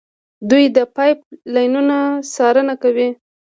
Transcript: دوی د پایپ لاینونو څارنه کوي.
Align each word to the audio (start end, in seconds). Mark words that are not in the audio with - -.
دوی 0.49 0.65
د 0.75 0.77
پایپ 0.95 1.19
لاینونو 1.53 1.97
څارنه 2.33 2.73
کوي. 2.83 3.09